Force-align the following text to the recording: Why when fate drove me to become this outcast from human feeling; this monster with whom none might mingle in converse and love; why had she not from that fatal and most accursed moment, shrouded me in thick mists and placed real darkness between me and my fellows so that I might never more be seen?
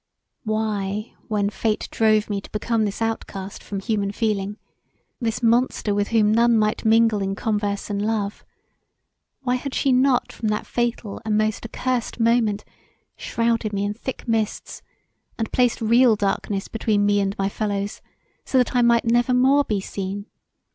Why 0.45 1.13
when 1.27 1.51
fate 1.51 1.87
drove 1.91 2.27
me 2.27 2.41
to 2.41 2.49
become 2.49 2.85
this 2.85 3.03
outcast 3.03 3.61
from 3.61 3.79
human 3.79 4.11
feeling; 4.11 4.57
this 5.19 5.43
monster 5.43 5.93
with 5.93 6.07
whom 6.07 6.31
none 6.31 6.57
might 6.57 6.83
mingle 6.83 7.21
in 7.21 7.35
converse 7.35 7.87
and 7.87 8.03
love; 8.03 8.43
why 9.41 9.53
had 9.57 9.75
she 9.75 9.91
not 9.91 10.31
from 10.33 10.47
that 10.47 10.65
fatal 10.65 11.21
and 11.23 11.37
most 11.37 11.65
accursed 11.67 12.19
moment, 12.19 12.65
shrouded 13.15 13.73
me 13.73 13.85
in 13.85 13.93
thick 13.93 14.27
mists 14.27 14.81
and 15.37 15.51
placed 15.51 15.79
real 15.81 16.15
darkness 16.15 16.67
between 16.67 17.05
me 17.05 17.19
and 17.19 17.37
my 17.37 17.47
fellows 17.47 18.01
so 18.43 18.57
that 18.57 18.75
I 18.75 18.81
might 18.81 19.05
never 19.05 19.35
more 19.35 19.65
be 19.65 19.79
seen? 19.81 20.25